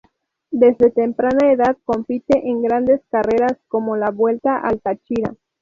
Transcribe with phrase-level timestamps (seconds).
[0.49, 5.35] Desde temprana edad compite en grandes carreras como la Vuelta al Táchira